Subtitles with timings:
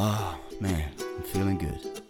[0.00, 2.02] Oh, man, I'm feeling good.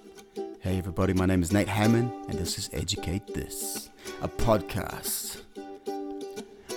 [0.60, 3.88] Hey, everybody, my name is Nate Hammond, and this is Educate This,
[4.20, 5.40] a podcast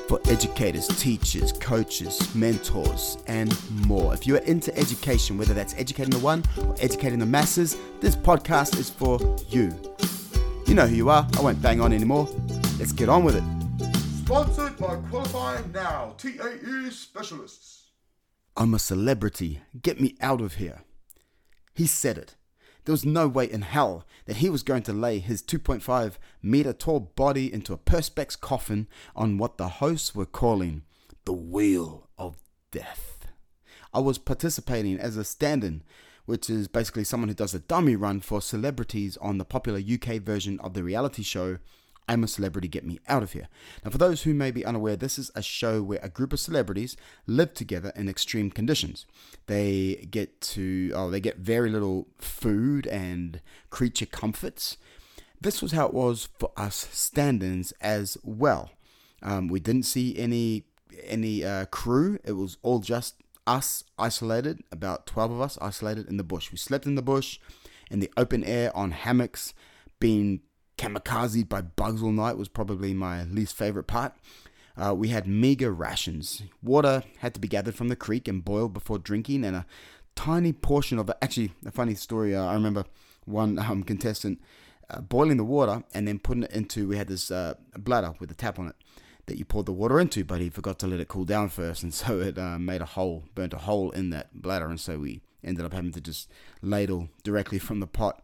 [0.07, 3.53] for educators, teachers, coaches, mentors, and
[3.85, 4.13] more.
[4.13, 8.15] If you are into education, whether that's educating the one or educating the masses, this
[8.15, 9.19] podcast is for
[9.49, 9.77] you.
[10.65, 11.27] You know who you are.
[11.37, 12.29] I won't bang on anymore.
[12.79, 13.43] Let's get on with it.
[14.23, 17.89] Sponsored by Qualifying Now, TAE Specialists.
[18.55, 19.59] I'm a celebrity.
[19.81, 20.83] Get me out of here.
[21.73, 22.35] He said it.
[22.85, 26.73] There was no way in hell that he was going to lay his 2.5 meter
[26.73, 30.83] tall body into a Perspex coffin on what the hosts were calling
[31.25, 32.37] the Wheel of
[32.71, 33.27] Death.
[33.93, 35.83] I was participating as a stand in,
[36.25, 40.21] which is basically someone who does a dummy run for celebrities on the popular UK
[40.21, 41.59] version of the reality show
[42.11, 43.47] I'm a Celebrity, Get Me Out of Here.
[43.85, 46.41] Now, for those who may be unaware, this is a show where a group of
[46.41, 49.05] celebrities live together in extreme conditions.
[49.47, 53.39] They get to, oh, they get very little food and
[53.69, 54.75] creature comforts.
[55.39, 58.71] This was how it was for us stand ins as well.
[59.23, 60.65] Um, we didn't see any
[61.05, 62.19] any uh, crew.
[62.25, 63.15] It was all just
[63.47, 66.51] us isolated, about 12 of us isolated in the bush.
[66.51, 67.39] We slept in the bush,
[67.89, 69.53] in the open air, on hammocks,
[70.01, 70.41] being
[70.81, 74.13] kamikaze by bugs all night was probably my least favorite part.
[74.75, 76.41] Uh, we had meager rations.
[76.63, 79.65] Water had to be gathered from the creek and boiled before drinking, and a
[80.15, 81.17] tiny portion of it.
[81.21, 82.35] Actually, a funny story.
[82.35, 82.85] Uh, I remember
[83.25, 84.41] one um, contestant
[84.89, 86.87] uh, boiling the water and then putting it into.
[86.87, 88.75] We had this uh, bladder with a tap on it
[89.27, 91.83] that you poured the water into, but he forgot to let it cool down first,
[91.83, 94.97] and so it uh, made a hole, burnt a hole in that bladder, and so
[94.97, 96.27] we ended up having to just
[96.63, 98.23] ladle directly from the pot.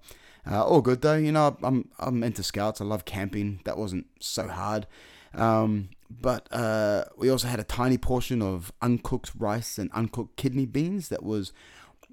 [0.50, 1.58] Uh, all good though, you know.
[1.64, 2.80] I'm I'm into scouts.
[2.80, 3.60] I love camping.
[3.66, 4.88] That wasn't so hard.
[5.34, 10.66] Um, but uh, we also had a tiny portion of uncooked rice and uncooked kidney
[10.66, 11.10] beans.
[11.10, 11.52] That was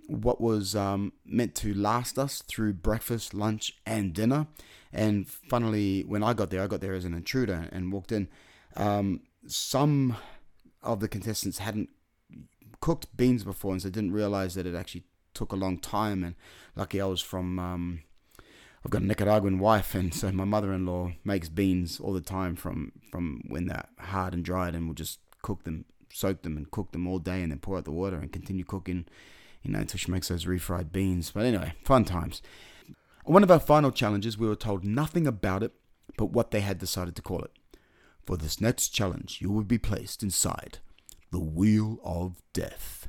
[0.07, 4.47] what was um, meant to last us through breakfast, lunch, and dinner.
[4.93, 8.29] And funnily, when I got there, I got there as an intruder and walked in.
[8.77, 10.17] Um, some
[10.83, 11.91] of the contestants hadn't
[12.81, 16.23] cooked beans before, and so didn't realize that it actually took a long time.
[16.23, 16.35] And
[16.77, 18.03] lucky I was from um,
[18.85, 22.93] I've got a Nicaraguan wife, and so my mother-in-law makes beans all the time from
[23.11, 26.93] from when they're hard and dried, and we'll just cook them, soak them, and cook
[26.93, 29.07] them all day, and then pour out the water and continue cooking,
[29.63, 31.31] you know, until she makes those refried beans.
[31.31, 32.43] But anyway, fun times.
[33.25, 35.73] One of our final challenges, we were told nothing about it,
[36.19, 37.53] but what they had decided to call it.
[38.27, 40.79] For this next challenge, you will be placed inside
[41.31, 43.09] the Wheel of Death.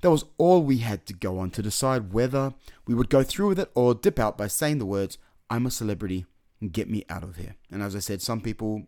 [0.00, 2.54] That was all we had to go on to decide whether
[2.86, 5.18] we would go through with it or dip out by saying the words,
[5.50, 6.26] I'm a celebrity
[6.68, 7.56] get me out of here.
[7.70, 8.86] And as I said, some people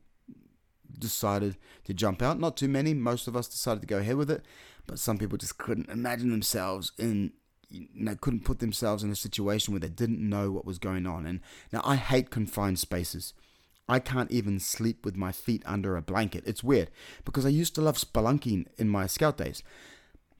[0.98, 2.38] decided to jump out.
[2.38, 2.94] Not too many.
[2.94, 4.44] Most of us decided to go ahead with it.
[4.86, 7.32] But some people just couldn't imagine themselves in
[7.70, 11.06] you know, couldn't put themselves in a situation where they didn't know what was going
[11.06, 11.24] on.
[11.24, 11.40] And
[11.72, 13.32] now I hate confined spaces.
[13.88, 16.44] I can't even sleep with my feet under a blanket.
[16.46, 16.90] It's weird
[17.24, 19.62] because I used to love spelunking in my scout days.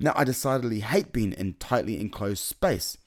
[0.03, 2.99] Now, I decidedly hate being in tightly enclosed space.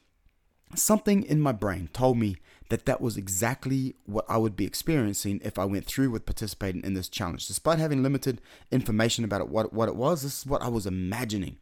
[0.75, 2.37] Something in my brain told me
[2.69, 6.83] that that was exactly what I would be experiencing if I went through with participating
[6.85, 7.47] in this challenge.
[7.47, 8.41] Despite having limited
[8.71, 11.57] information about it, what, what it was, this is what I was imagining.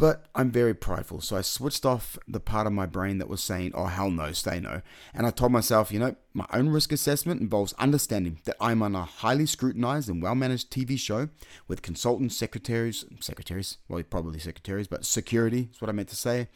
[0.00, 3.42] But I'm very prideful, so I switched off the part of my brain that was
[3.42, 4.80] saying, oh, hell no, stay no.
[5.12, 8.94] And I told myself, you know, my own risk assessment involves understanding that I'm on
[8.94, 11.28] a highly scrutinized and well managed TV show
[11.68, 16.48] with consultants, secretaries, secretaries, well, probably secretaries, but security is what I meant to say,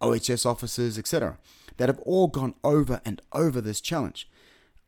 [0.00, 1.38] OHS officers, etc.,
[1.78, 4.30] that have all gone over and over this challenge.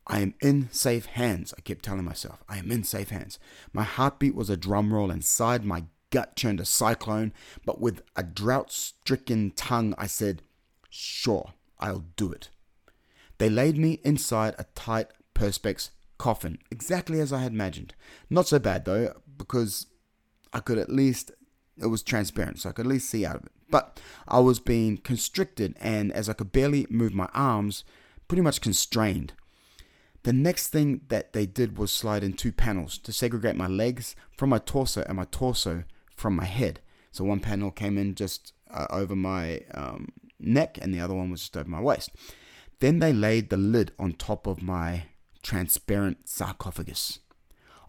[0.07, 2.45] I am in safe hands, I kept telling myself.
[2.47, 3.39] I am in safe hands.
[3.73, 7.33] My heartbeat was a drum roll inside my gut turned a cyclone,
[7.65, 10.41] but with a drought stricken tongue, I said,
[10.89, 12.49] Sure, I'll do it.
[13.37, 17.93] They laid me inside a tight Perspex coffin, exactly as I had imagined.
[18.29, 19.87] Not so bad though, because
[20.53, 21.31] I could at least,
[21.77, 23.51] it was transparent, so I could at least see out of it.
[23.69, 27.83] But I was being constricted, and as I could barely move my arms,
[28.27, 29.33] pretty much constrained.
[30.23, 34.15] The next thing that they did was slide in two panels to segregate my legs
[34.35, 35.83] from my torso and my torso
[36.15, 36.79] from my head.
[37.11, 40.09] So one panel came in just uh, over my um,
[40.39, 42.11] neck, and the other one was just over my waist.
[42.79, 45.05] Then they laid the lid on top of my
[45.41, 47.19] transparent sarcophagus.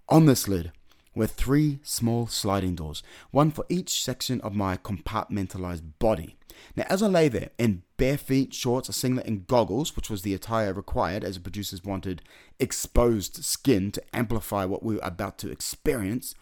[0.08, 0.70] On this lid
[1.14, 6.36] were three small sliding doors, one for each section of my compartmentalized body.
[6.76, 10.22] Now, as I lay there in bare feet, shorts, a singlet, and goggles, which was
[10.22, 12.22] the attire required as the producers wanted
[12.60, 16.34] exposed skin to amplify what we were about to experience,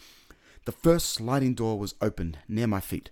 [0.64, 3.10] the first sliding door was opened near my feet.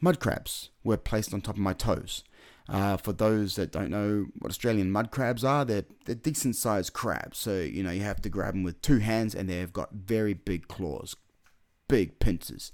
[0.00, 2.24] Mud crabs were placed on top of my toes.
[2.68, 6.92] Uh, for those that don't know what Australian mud crabs are, they're, they're decent sized
[6.92, 7.38] crabs.
[7.38, 10.34] So, you know, you have to grab them with two hands and they've got very
[10.34, 11.16] big claws,
[11.88, 12.72] big pincers.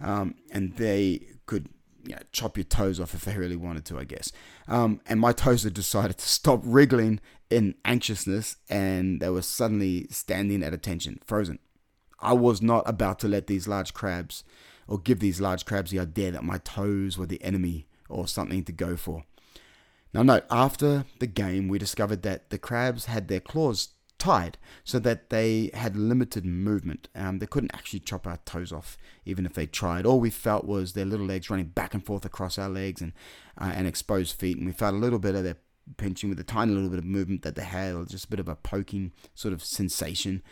[0.00, 1.68] Um, and they could
[2.04, 4.32] you know, chop your toes off if they really wanted to, I guess.
[4.66, 7.20] Um, and my toes had decided to stop wriggling
[7.50, 11.58] in anxiousness and they were suddenly standing at attention, frozen.
[12.20, 14.44] I was not about to let these large crabs
[14.86, 18.64] or give these large crabs the idea that my toes were the enemy or something
[18.64, 19.24] to go for.
[20.12, 24.98] Now, note, after the game, we discovered that the crabs had their claws tied so
[24.98, 27.08] that they had limited movement.
[27.14, 30.04] Um, they couldn't actually chop our toes off, even if they tried.
[30.06, 33.12] All we felt was their little legs running back and forth across our legs and,
[33.58, 35.56] uh, and exposed feet, and we felt a little bit of their
[35.96, 38.40] pinching with a tiny little bit of movement that they had, or just a bit
[38.40, 40.42] of a poking sort of sensation.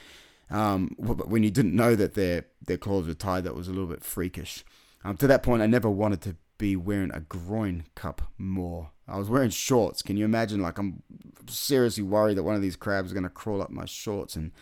[0.51, 3.87] Um, when you didn't know that their their claws were tied, that was a little
[3.87, 4.65] bit freakish.
[5.05, 8.91] Um, to that point, I never wanted to be wearing a groin cup more.
[9.07, 10.03] I was wearing shorts.
[10.03, 10.61] Can you imagine?
[10.61, 11.03] Like I'm
[11.49, 14.53] seriously worried that one of these crabs is going to crawl up my shorts and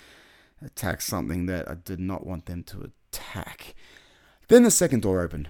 [0.65, 3.75] attack something that I did not want them to attack.
[4.49, 5.49] Then the second door opened,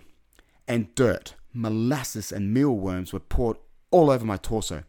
[0.66, 3.58] and dirt, molasses, and mealworms were poured
[3.90, 4.84] all over my torso.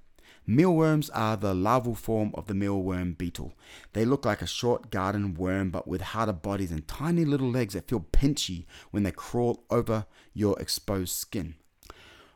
[0.49, 3.51] Mealworms are the larval form of the mealworm beetle.
[3.91, 7.73] They look like a short garden worm but with harder bodies and tiny little legs
[7.73, 11.55] that feel pinchy when they crawl over your exposed skin.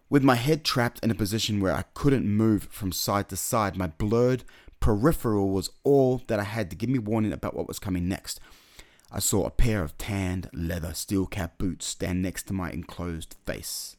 [0.09, 3.77] With my head trapped in a position where I couldn't move from side to side,
[3.77, 4.43] my blurred
[4.81, 8.41] peripheral was all that I had to give me warning about what was coming next.
[9.09, 13.37] I saw a pair of tanned leather steel cap boots stand next to my enclosed
[13.45, 13.95] face.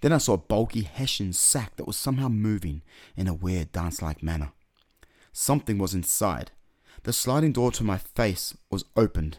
[0.00, 2.82] Then I saw a bulky Hessian sack that was somehow moving
[3.16, 4.52] in a weird dance like manner.
[5.32, 6.50] Something was inside.
[7.02, 9.38] The sliding door to my face was opened,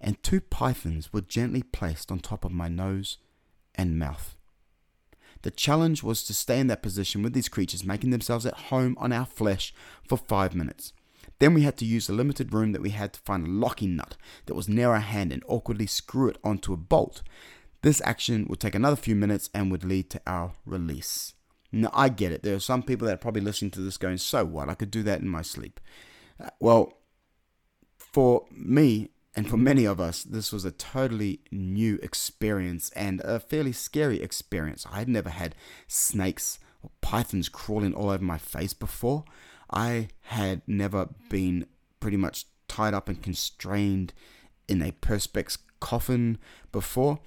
[0.00, 3.18] and two pythons were gently placed on top of my nose
[3.74, 4.36] and mouth.
[5.42, 8.96] The challenge was to stay in that position with these creatures making themselves at home
[8.98, 9.74] on our flesh
[10.06, 10.92] for five minutes.
[11.40, 13.96] Then we had to use the limited room that we had to find a locking
[13.96, 17.22] nut that was near our hand and awkwardly screw it onto a bolt.
[17.82, 21.34] This action would take another few minutes and would lead to our release.
[21.72, 22.42] Now, I get it.
[22.42, 24.68] There are some people that are probably listening to this going, so what?
[24.68, 25.80] I could do that in my sleep.
[26.38, 26.94] Uh, well,
[27.96, 33.40] for me and for many of us, this was a totally new experience and a
[33.40, 34.86] fairly scary experience.
[34.92, 35.54] I had never had
[35.88, 39.24] snakes or pythons crawling all over my face before.
[39.70, 41.66] I had never been
[42.00, 44.12] pretty much tied up and constrained
[44.68, 46.36] in a perspex coffin
[46.70, 47.18] before.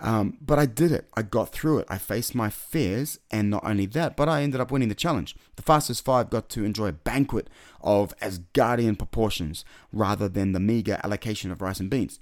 [0.00, 1.08] Um, but I did it.
[1.16, 1.86] I got through it.
[1.90, 5.34] I faced my fears, and not only that, but I ended up winning the challenge.
[5.56, 7.48] The fastest five got to enjoy a banquet
[7.80, 12.20] of Asgardian proportions rather than the meager allocation of rice and beans.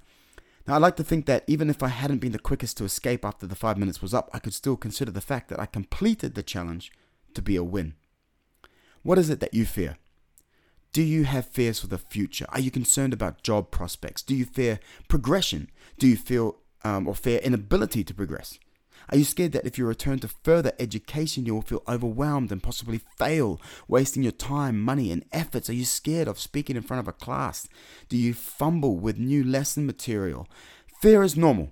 [0.67, 3.23] Now, I like to think that even if I hadn't been the quickest to escape
[3.23, 6.35] after the five minutes was up, I could still consider the fact that I completed
[6.35, 6.91] the challenge
[7.35, 7.93] to be a win.
[9.03, 9.97] What is it that you fear?
[10.91, 12.47] Do you have fears for the future?
[12.49, 14.23] Are you concerned about job prospects?
[14.23, 15.69] Do you fear progression?
[15.99, 18.59] Do you feel um, or fear inability to progress?
[19.09, 22.61] Are you scared that if you return to further education, you will feel overwhelmed and
[22.61, 25.69] possibly fail, wasting your time, money, and efforts?
[25.69, 27.67] Are you scared of speaking in front of a class?
[28.09, 30.47] Do you fumble with new lesson material?
[30.99, 31.71] Fear is normal.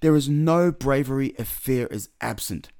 [0.00, 2.70] There is no bravery if fear is absent.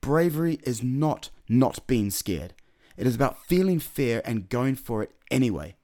[0.00, 2.54] Bravery is not not being scared.
[2.96, 5.76] It is about feeling fear and going for it anyway.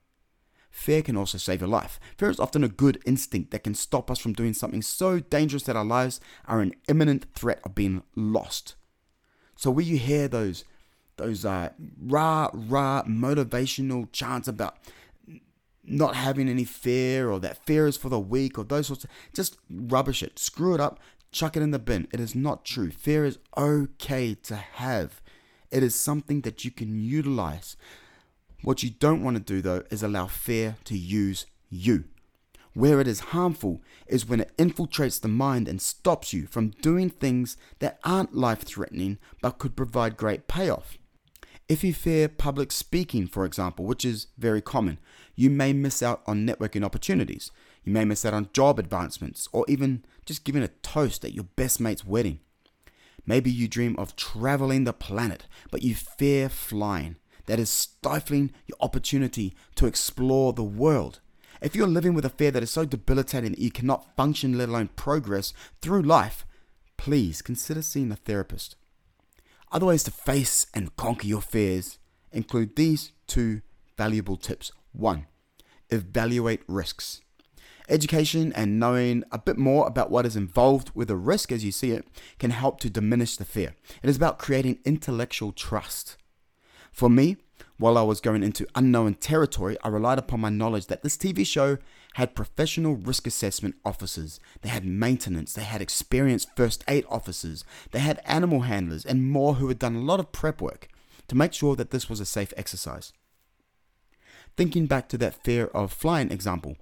[0.78, 1.98] Fear can also save your life.
[2.16, 5.64] Fear is often a good instinct that can stop us from doing something so dangerous
[5.64, 8.76] that our lives are in imminent threat of being lost.
[9.56, 10.64] So when you hear those
[11.16, 11.70] those uh,
[12.00, 14.78] rah rah motivational chants about
[15.82, 19.10] not having any fear or that fear is for the weak or those sorts of
[19.34, 20.38] just rubbish it.
[20.38, 21.00] Screw it up.
[21.32, 22.06] Chuck it in the bin.
[22.12, 22.92] It is not true.
[22.92, 25.20] Fear is okay to have.
[25.72, 27.76] It is something that you can utilize
[28.62, 32.04] what you don't want to do, though, is allow fear to use you.
[32.74, 37.10] Where it is harmful is when it infiltrates the mind and stops you from doing
[37.10, 40.98] things that aren't life threatening but could provide great payoff.
[41.68, 44.98] If you fear public speaking, for example, which is very common,
[45.34, 47.50] you may miss out on networking opportunities.
[47.84, 51.44] You may miss out on job advancements or even just giving a toast at your
[51.44, 52.40] best mate's wedding.
[53.26, 57.16] Maybe you dream of traveling the planet, but you fear flying
[57.48, 61.20] that is stifling your opportunity to explore the world.
[61.60, 64.68] If you're living with a fear that is so debilitating that you cannot function, let
[64.68, 65.52] alone progress
[65.82, 66.46] through life,
[66.96, 68.76] please consider seeing a therapist.
[69.72, 71.98] Other ways to face and conquer your fears
[72.30, 73.62] include these two
[73.96, 74.70] valuable tips.
[74.92, 75.26] One,
[75.90, 77.22] evaluate risks.
[77.88, 81.72] Education and knowing a bit more about what is involved with a risk as you
[81.72, 82.06] see it
[82.38, 83.74] can help to diminish the fear.
[84.02, 86.18] It is about creating intellectual trust.
[86.98, 87.36] For me,
[87.76, 91.46] while I was going into unknown territory, I relied upon my knowledge that this TV
[91.46, 91.78] show
[92.14, 98.00] had professional risk assessment officers, they had maintenance, they had experienced first aid officers, they
[98.00, 100.88] had animal handlers, and more who had done a lot of prep work
[101.28, 103.12] to make sure that this was a safe exercise.
[104.56, 106.76] Thinking back to that fear of flying example,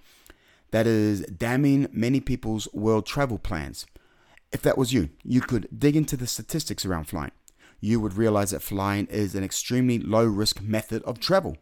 [0.70, 3.84] that is damning many people's world travel plans.
[4.50, 7.32] If that was you, you could dig into the statistics around flying
[7.80, 11.56] you would realize that flying is an extremely low risk method of travel.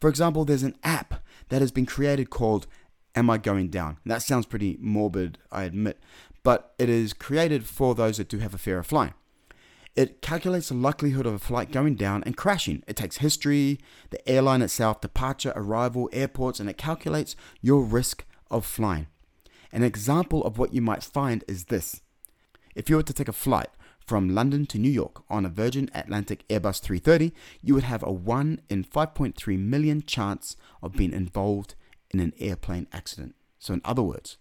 [0.00, 2.66] For example, there's an app that has been created called
[3.14, 3.98] Am I Going Down?
[4.06, 5.98] that sounds pretty morbid, I admit,
[6.42, 9.14] but it is created for those that do have a fear of flying.
[9.96, 12.84] It calculates the likelihood of a flight going down and crashing.
[12.86, 18.64] It takes history, the airline itself, departure, arrival, airports, and it calculates your risk of
[18.64, 19.08] flying.
[19.72, 22.02] An example of what you might find is this.
[22.74, 23.68] If you were to take a flight
[24.10, 28.10] from London to New York on a Virgin Atlantic Airbus 330, you would have a
[28.10, 31.76] 1 in 5.3 million chance of being involved
[32.10, 33.36] in an airplane accident.
[33.60, 34.36] So, in other words,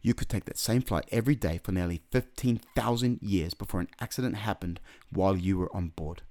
[0.00, 4.36] you could take that same flight every day for nearly 15,000 years before an accident
[4.36, 4.78] happened
[5.10, 6.22] while you were on board.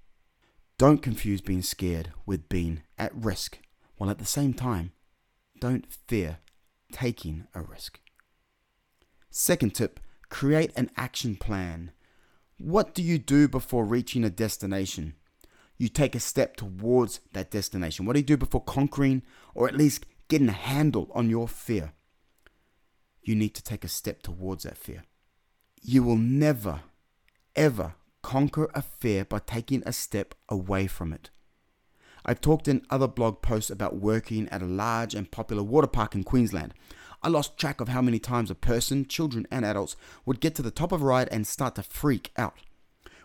[0.77, 3.59] Don't confuse being scared with being at risk,
[3.97, 4.93] while at the same time,
[5.59, 6.37] don't fear
[6.93, 7.99] taking a risk.
[9.29, 11.91] Second tip create an action plan
[12.57, 15.15] what do you do before reaching a destination?
[15.77, 18.05] You take a step towards that destination.
[18.05, 21.93] What do you do before conquering or at least getting a handle on your fear?
[23.21, 25.03] You need to take a step towards that fear.
[25.81, 26.81] You will never,
[27.55, 31.29] ever conquer a fear by taking a step away from it.
[32.25, 36.15] I've talked in other blog posts about working at a large and popular water park
[36.15, 36.73] in Queensland.
[37.23, 40.61] I lost track of how many times a person, children, and adults would get to
[40.61, 42.55] the top of a ride and start to freak out.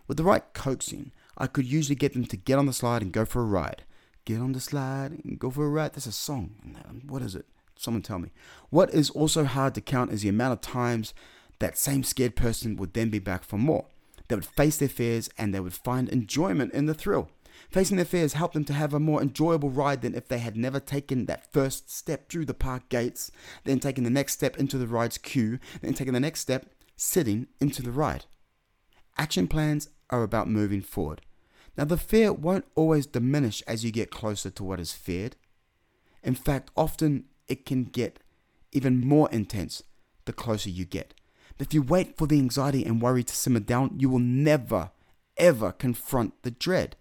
[0.07, 3.13] With the right coaxing, I could usually get them to get on the slide and
[3.13, 3.83] go for a ride.
[4.25, 5.95] Get on the slide and go for a ride.
[5.95, 6.55] That's a song.
[7.09, 7.47] What is it?
[7.77, 8.31] Someone tell me.
[8.71, 11.13] What is also hard to count is the amount of times
[11.59, 13.87] that same scared person would then be back for more.
[14.29, 17.31] They would face their fears and they would find enjoyment in the thrill.
[17.71, 20.57] Facing their fears helped them to have a more enjoyable ride than if they had
[20.57, 23.31] never taken that first step through the park gates,
[23.65, 27.47] then taken the next step into the ride's queue, then taking the next step sitting
[27.61, 28.25] into the ride.
[29.17, 31.21] Action plans are about moving forward.
[31.77, 35.37] Now, the fear won't always diminish as you get closer to what is feared.
[36.25, 38.19] In fact, often it can get
[38.73, 39.83] even more intense
[40.25, 41.15] the closer you get.
[41.57, 44.91] But if you wait for the anxiety and worry to simmer down, you will never,
[45.37, 46.97] ever confront the dread.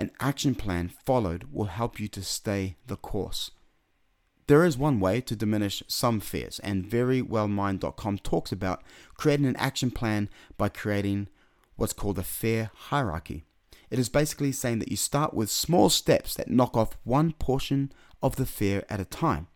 [0.00, 3.50] An action plan followed will help you to stay the course.
[4.46, 8.82] There is one way to diminish some fears, and verywellmind.com talks about
[9.14, 11.28] creating an action plan by creating
[11.76, 13.44] what's called a fear hierarchy.
[13.90, 17.92] It is basically saying that you start with small steps that knock off one portion
[18.22, 19.48] of the fear at a time.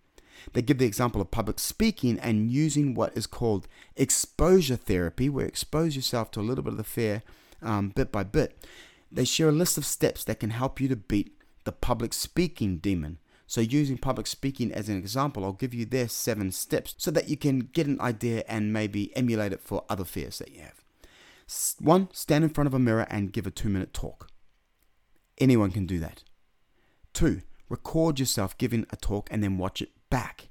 [0.53, 5.45] They give the example of public speaking and using what is called exposure therapy, where
[5.45, 7.23] you expose yourself to a little bit of the fear
[7.63, 8.59] um, bit by bit.
[9.15, 12.79] They share a list of steps that can help you to beat the public speaking
[12.79, 13.19] demon.
[13.47, 17.29] So, using public speaking as an example, I'll give you their seven steps so that
[17.29, 20.83] you can get an idea and maybe emulate it for other fears that you have.
[21.79, 24.29] One, stand in front of a mirror and give a two minute talk.
[25.39, 26.25] Anyone can do that.
[27.13, 30.49] Two, record yourself giving a talk and then watch it back.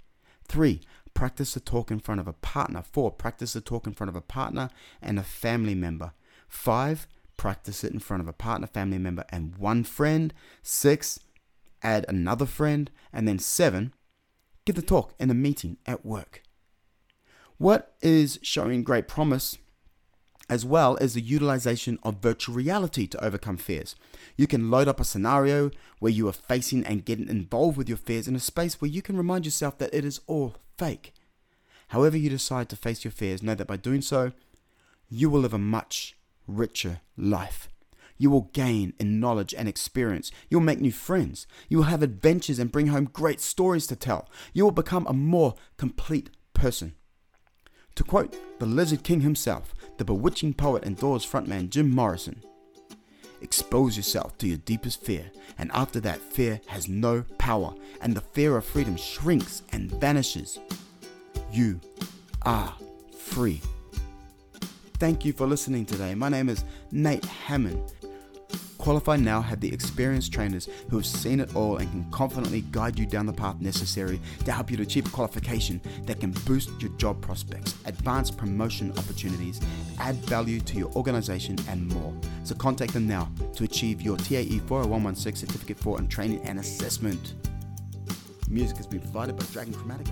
[0.48, 0.82] Three,
[1.14, 2.84] practice the talk in front of a partner.
[2.84, 4.70] Four, practice the talk in front of a partner
[5.02, 6.14] and a family member.
[6.48, 7.08] Five,
[7.44, 10.34] practice it in front of a partner, family member, and one friend.
[10.62, 11.20] Six,
[11.82, 12.90] add another friend.
[13.12, 13.94] And then seven,
[14.64, 16.42] give the talk in a meeting at work.
[17.58, 19.58] What is showing great promise
[20.50, 23.96] as well as the utilization of virtual reality to overcome fears.
[24.38, 27.98] You can load up a scenario where you are facing and getting involved with your
[27.98, 31.14] fears in a space where you can remind yourself that it is all fake.
[31.90, 34.32] However, you decide to face your fears, know that by doing so,
[35.10, 36.16] you will live a much
[36.48, 37.70] richer life.
[38.18, 40.32] You will gain in knowledge and experience.
[40.50, 41.48] You will make new friends.
[41.68, 44.30] You will have adventures and bring home great stories to tell.
[44.54, 46.94] You will become a more complete person.
[47.96, 52.42] To quote the Lizard King himself, the bewitching poet and Doors frontman Jim Morrison,
[53.42, 58.22] expose yourself to your deepest fear, and after that, fear has no power, and the
[58.22, 60.58] fear of freedom shrinks and vanishes.
[61.52, 61.80] You
[62.44, 62.74] are
[63.16, 63.62] free.
[65.04, 66.16] Thank you four listening today.
[66.16, 67.92] My name is Nate Hammond.
[68.78, 72.98] Qualify Now have the experienced trainers who have seen it all and can confidently guide
[72.98, 76.70] you down the path necessary to help you to achieve a qualification that can boost
[76.82, 79.60] your job prospects, advance promotion opportunities,
[80.00, 82.14] add value to your organization, and more.
[82.46, 87.34] So contact them now to achieve your TAE 40116 certificate for and training and assessment.
[88.48, 90.08] Music has been provided by Dragon Chromatic